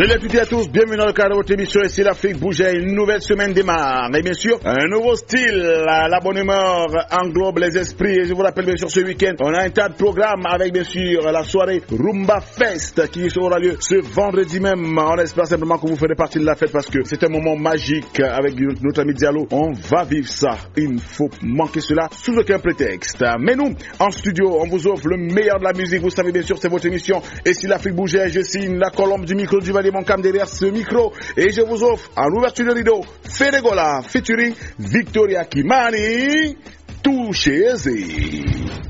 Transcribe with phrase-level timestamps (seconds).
[0.00, 2.38] Salut à toutes et à tous, bienvenue dans le cadre de votre émission ici l'Afrique
[2.38, 4.08] bougeait, une nouvelle semaine démarre?
[4.16, 8.18] Et bien sûr un nouveau style, la bonne humeur englobe les esprits.
[8.18, 10.72] Et je vous rappelle bien sûr ce week-end on a un tas de programmes avec
[10.72, 15.76] bien sûr la soirée Rumba Fest qui aura lieu ce vendredi même, on espère simplement
[15.76, 19.02] que vous ferez partie de la fête parce que c'est un moment magique avec notre
[19.02, 23.54] ami Diallo, on va vivre ça, il ne faut manquer cela sous aucun prétexte, mais
[23.54, 26.56] nous en studio on vous offre le meilleur de la musique, vous savez bien sûr
[26.58, 27.20] c'est votre émission.
[27.44, 30.66] Et si l'Afrique bougeait je signe la colombe du micro du Mon cam derrière ce
[30.66, 36.56] micro et je vous offre en ouverture de rideau Fedegola featuring Victoria Kimani
[37.02, 38.89] Touchez-y.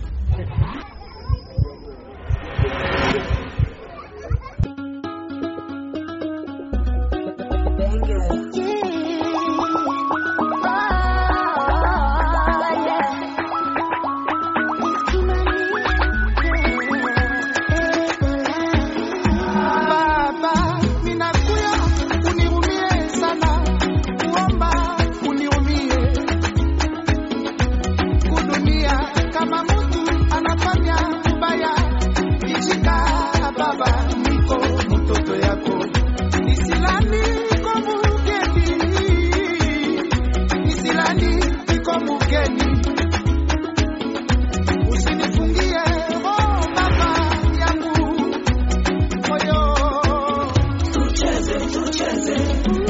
[51.85, 52.90] tu chance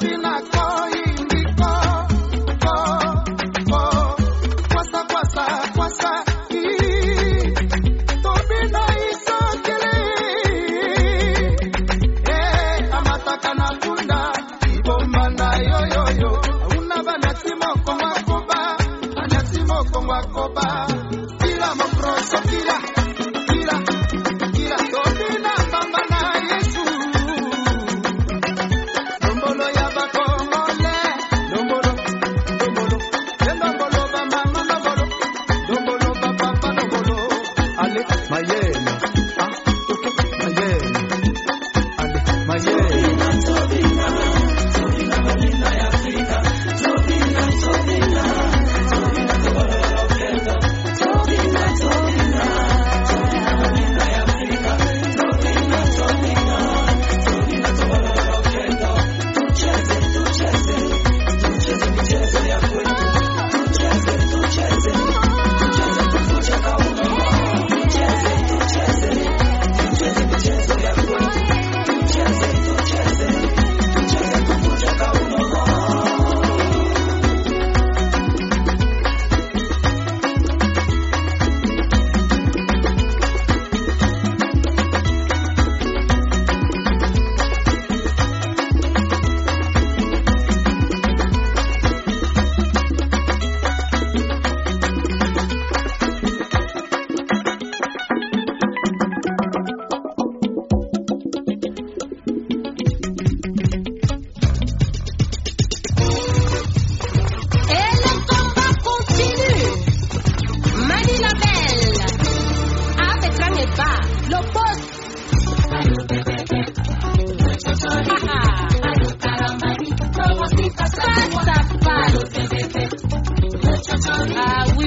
[0.00, 1.07] I've been a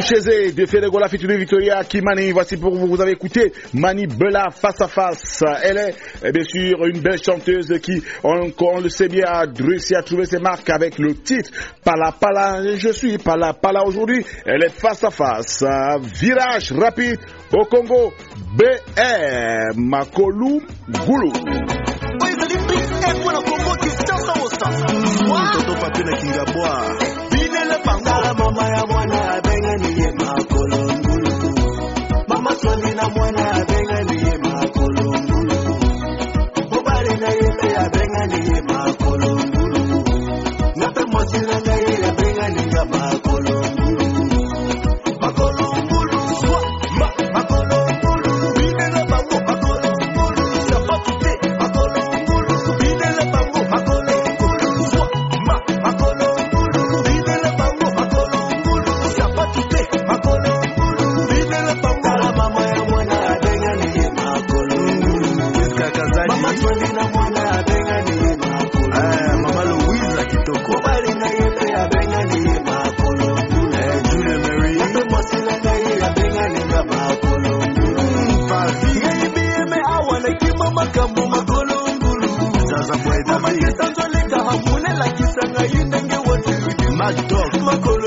[0.05, 4.05] Derrière Touchézé de Fedego la de Victoria Kimani, voici pour vous, vous avez écouté Mani
[4.07, 5.43] Bella face à face.
[5.63, 9.45] Elle est eh bien sûr une belle chanteuse qui, on, on le sait bien, a
[9.45, 11.50] réussi à trouver ses marques avec le titre
[11.83, 14.24] Pala Pala, je suis Pala Pala aujourd'hui.
[14.45, 15.63] Elle est face à face.
[16.21, 17.19] Virage rapide
[17.53, 18.13] au Congo.
[18.55, 20.62] BR Makolu
[21.05, 21.33] Goulou.
[68.97, 73.27] Eh, mama louise akitoko mobali na ye mpe abengani ye makolo
[73.79, 74.74] eh, jule mary.
[74.89, 78.50] Mpe mwasila na ye abengani nga makolo hmm,
[79.03, 82.29] nayebi ye me awa nakima makambo makolo ngulu.
[83.27, 86.88] Mamakesanzoleka hamunelakisa ngai ndenge woteludi
[87.65, 88.04] makolo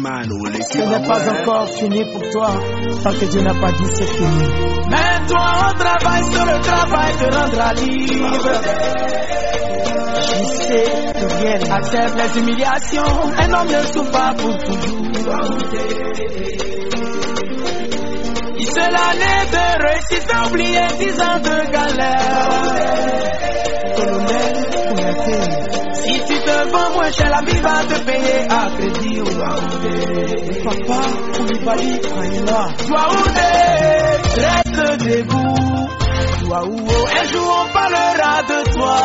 [0.00, 2.50] Ce n'est pas encore fini pour toi.
[3.02, 4.44] Tant que Dieu n'a pas dit c'est fini.
[4.88, 8.52] Mais toi, on travaille sur le travail te rendra libre.
[10.28, 13.22] Je sais que rien accepte les humiliations.
[13.38, 15.58] Un homme ne souffre pas pour toujours.
[18.56, 22.48] Il se l'année de réussite à oublier dix ans de galère.
[23.96, 24.56] Colonel
[24.88, 25.77] Kouyaté.
[26.08, 29.20] Si tu te vends moins cher, la vie va te payer à crédit.
[30.64, 31.00] Papa,
[31.36, 32.62] Koulibaly, Aïla.
[32.86, 35.88] Toi où t'es, reste debout.
[36.46, 38.96] Toi où un jour on parlera de toi.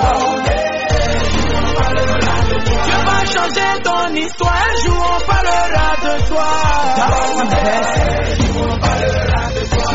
[0.00, 5.20] Toi où un jour on parlera de Tu vas changer ton histoire, un jour on
[5.26, 6.50] parlera de toi.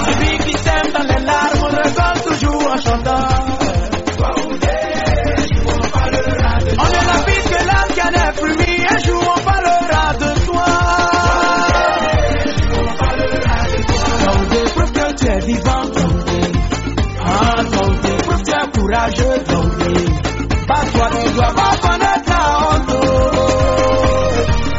[0.05, 3.30] Celui qui s'aime dans les larmes, on rigole toujours en chantant.
[18.91, 19.43] Courageux.
[20.67, 22.91] Pas toi, tu dois pas connaître la honte.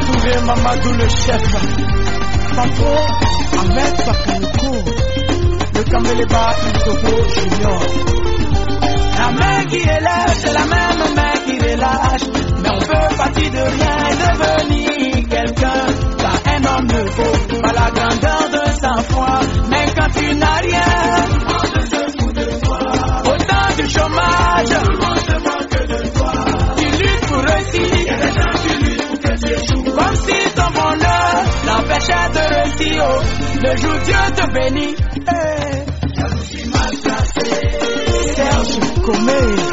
[0.00, 1.44] Trouvez Mamadou le chef.
[2.56, 2.90] Papo,
[3.58, 4.72] Ahmed Bakaniko.
[5.74, 7.82] Le Kaméleba, Isobo Junior.
[9.18, 12.26] La main qui élève, c'est la même main qui relâche.
[12.62, 16.01] Mais on peut partir de rien et devenir quelqu'un.
[29.68, 33.04] Comme si ton bonheur l'empêchait de réussir.
[33.62, 34.94] Le jour Dieu te bénit.
[35.28, 35.72] Hey.
[38.34, 39.71] Serge Comé.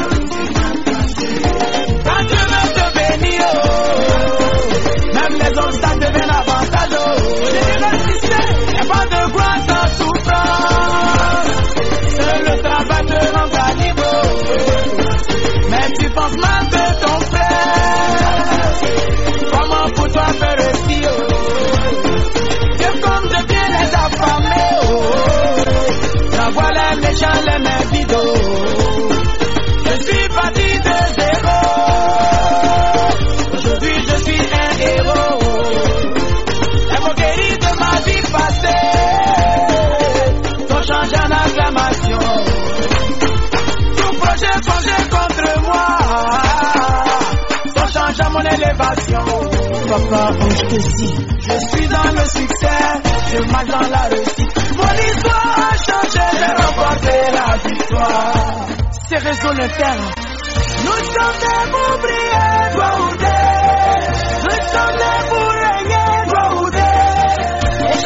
[50.12, 52.82] Je suis dans le succès,
[53.30, 54.52] je marche dans la réussite.
[54.76, 58.66] Mon histoire a changé, j'ai remporté la victoire.
[59.08, 60.10] C'est réseau le terre.
[60.84, 62.70] Nous sommes des ouvriers.
[64.42, 65.52] Nous sommes des pour
[66.28, 66.90] toi ou des.
[67.86, 67.98] Et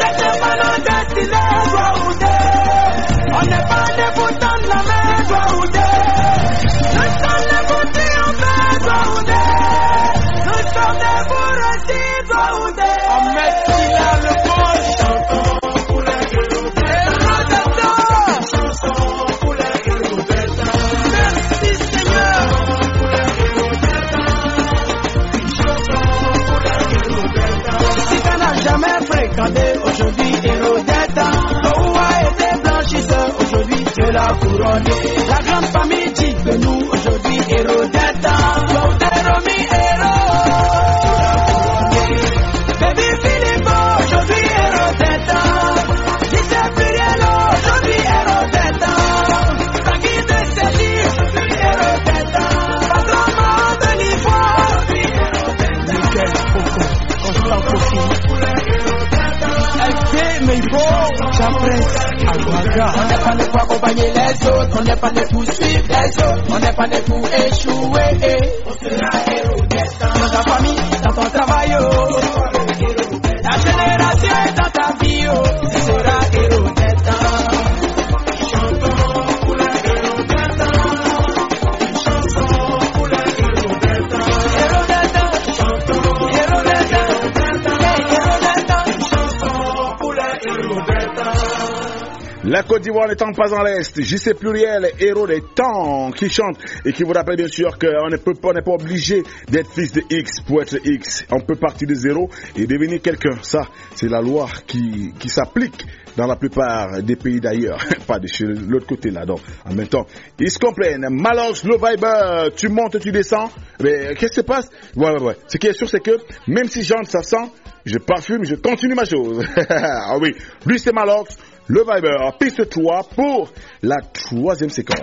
[92.67, 97.03] Côte d'Ivoire n'étant pas en l'Est, JC Pluriel, héros des temps, qui chante et qui
[97.03, 100.63] vous rappelle bien sûr qu'on ne pas, n'est pas obligé d'être fils de X pour
[100.63, 101.25] être X.
[101.31, 103.37] On peut partir de zéro et devenir quelqu'un.
[103.43, 105.85] Ça, c'est la loi qui, qui s'applique
[106.17, 107.83] dans la plupart des pays d'ailleurs.
[108.07, 109.41] pas de chez l'autre côté là, donc.
[109.63, 110.07] En même temps,
[110.39, 111.07] ils se comprennent.
[111.09, 113.51] Malox, le Viber, tu montes, tu descends.
[113.81, 114.69] Mais qu'est-ce qui se passe?
[114.95, 115.37] Ouais, ouais, ouais.
[115.47, 117.51] Ce qui est sûr, c'est que même si j'entre, ça sent,
[117.85, 119.45] je parfume, je continue ma chose.
[119.69, 120.33] ah oui.
[120.65, 121.37] Lui, c'est Malox.
[121.67, 123.49] Le Viber, piste 3 pour
[123.81, 124.99] la troisième séquence.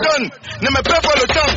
[0.00, 1.52] ne me perds pas le temps.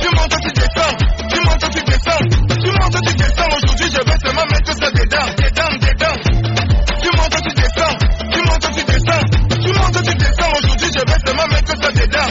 [0.00, 0.96] Tu montes, tu descends,
[1.28, 3.48] tu montes, tu descends, tu montes, tu descends.
[3.56, 6.16] Aujourd'hui, je vais seulement mettre ça dedans, dedans, dedans.
[7.02, 7.96] Tu montes, tu descends,
[8.32, 9.24] tu montes, tu descends,
[9.60, 10.52] tu montes, tu descends.
[10.56, 12.30] Aujourd'hui, je vais seulement mettre ça dedans.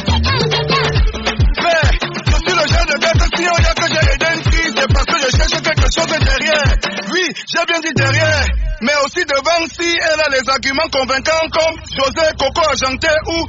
[1.62, 1.81] Mais,
[2.25, 4.41] je suis le genre de gars, si on y a que j'ai les dents
[4.77, 6.75] c'est parce que je cherche quelque chose derrière.
[7.12, 8.47] Oui, j'ai bien dit derrière
[8.81, 13.47] mais aussi devant si elle a les arguments convaincants comme José Coco Argenté ou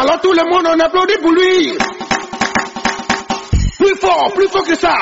[0.00, 1.76] Alors tout le monde en applaudit pour lui.
[3.78, 4.94] Plus fort, plus fort que ça.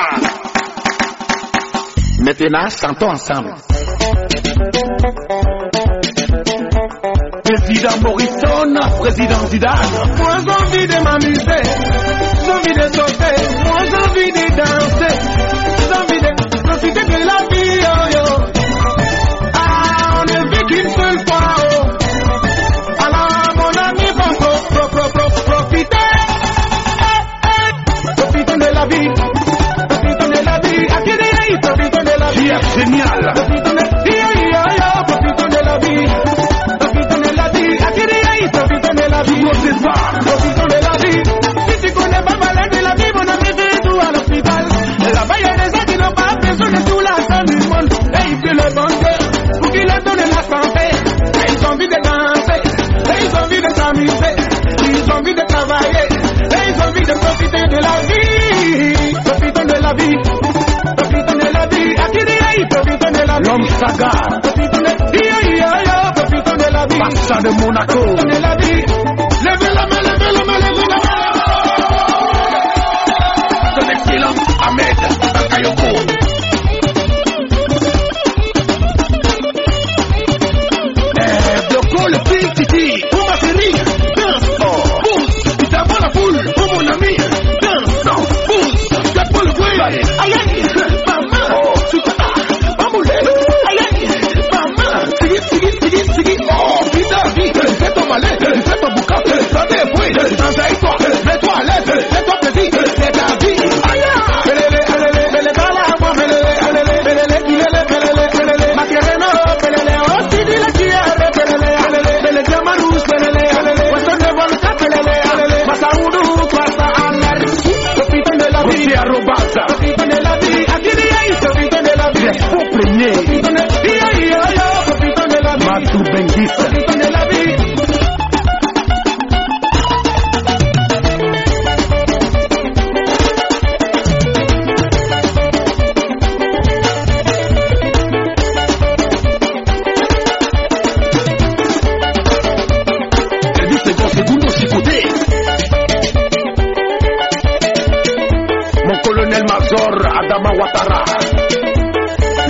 [2.19, 3.55] Maintenant, chantons ensemble.
[7.45, 9.79] Président Morrison, président Zidane.
[10.17, 11.63] Moi j'ai envie de m'amuser,
[12.43, 15.15] j'ai envie de sauter, moi j'ai envie de danser,
[15.79, 16.31] j'ai envie de
[16.61, 17.58] profiter de la vie.
[32.79, 33.58] genial.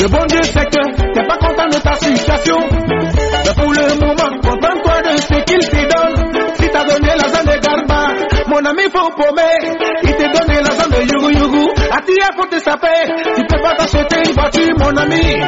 [0.01, 2.57] Le bon Dieu sait que t'es pas content de ta situation.
[2.87, 6.55] Mais pour le moment, contente-toi de ce qu'il te donne.
[6.55, 8.07] Si t'as donné l'argent de Garba,
[8.47, 9.75] mon ami faut paumer.
[10.03, 11.67] Il t'a donné l'argent de Yugu Yugu.
[11.91, 13.11] À ti, faut te saper.
[13.35, 15.41] Tu peux pas t'acheter une voiture, mon ami.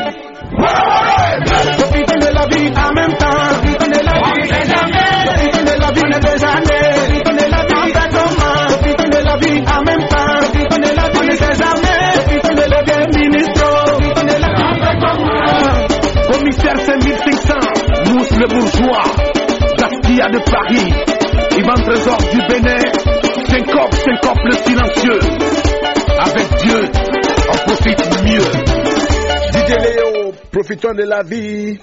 [30.62, 31.80] Profitons de la vie.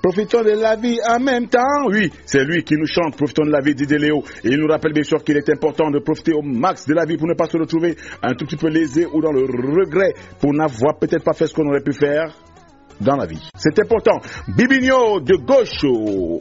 [0.00, 1.86] Profitons de la vie en même temps.
[1.88, 4.22] Oui, c'est lui qui nous chante Profitons de la vie, DJ Léo.
[4.44, 7.04] Et il nous rappelle bien sûr qu'il est important de profiter au max de la
[7.04, 10.14] vie pour ne pas se retrouver un tout petit peu lésé ou dans le regret
[10.40, 12.32] pour n'avoir peut-être pas fait ce qu'on aurait pu faire
[13.00, 13.42] dans la vie.
[13.56, 14.20] C'est important.
[14.56, 15.82] Bibigno de gauche,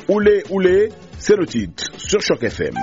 [0.07, 2.75] oulé, oulé, c'est le titre sur Choc FM.